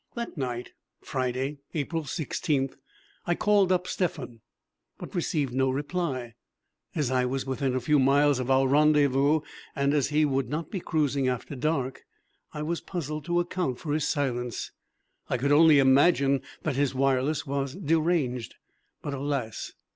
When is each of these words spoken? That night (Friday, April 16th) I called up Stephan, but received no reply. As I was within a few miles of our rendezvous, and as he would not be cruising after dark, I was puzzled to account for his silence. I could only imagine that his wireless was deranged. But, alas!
That 0.15 0.35
night 0.35 0.71
(Friday, 1.01 1.59
April 1.75 2.01
16th) 2.05 2.73
I 3.27 3.35
called 3.35 3.71
up 3.71 3.85
Stephan, 3.85 4.41
but 4.97 5.13
received 5.13 5.53
no 5.53 5.69
reply. 5.69 6.33
As 6.95 7.11
I 7.11 7.25
was 7.25 7.45
within 7.45 7.75
a 7.75 7.79
few 7.79 7.99
miles 7.99 8.39
of 8.39 8.49
our 8.49 8.67
rendezvous, 8.67 9.41
and 9.75 9.93
as 9.93 10.07
he 10.07 10.25
would 10.25 10.49
not 10.49 10.71
be 10.71 10.79
cruising 10.79 11.27
after 11.27 11.55
dark, 11.55 12.01
I 12.51 12.63
was 12.63 12.81
puzzled 12.81 13.25
to 13.25 13.39
account 13.39 13.77
for 13.77 13.93
his 13.93 14.07
silence. 14.07 14.71
I 15.29 15.37
could 15.37 15.51
only 15.51 15.77
imagine 15.77 16.41
that 16.63 16.77
his 16.77 16.95
wireless 16.95 17.45
was 17.45 17.75
deranged. 17.75 18.55
But, 19.03 19.13
alas! 19.13 19.73